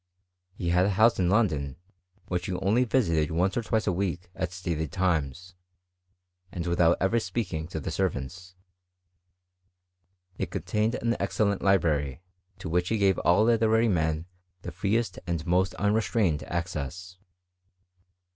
He 0.55 0.69
had 0.69 0.87
a 0.87 0.97
house 0.97 1.19
in 1.19 1.29
London, 1.29 1.75
which 2.25 2.47
he 2.47 2.53
only 2.53 2.85
visited 2.85 3.29
once 3.29 3.55
or 3.55 3.61
twice 3.61 3.85
a 3.85 3.91
week 3.93 4.31
at 4.33 4.51
stated 4.51 4.91
times, 4.91 5.53
and 6.51 6.65
with 6.65 6.81
out 6.81 6.97
ever 6.99 7.19
speaking 7.19 7.67
to 7.67 7.79
the 7.79 7.91
servants: 7.91 8.55
it 10.39 10.49
contained 10.49 10.95
an 10.95 11.15
excellent 11.19 11.61
library, 11.61 12.23
to 12.57 12.67
which 12.67 12.89
he 12.89 12.97
gave 12.97 13.19
all 13.19 13.43
literary 13.43 13.87
men 13.87 14.25
the 14.63 14.71
freest 14.71 15.19
and 15.27 15.45
most 15.45 15.75
unrestrained 15.75 16.41
access. 16.45 17.19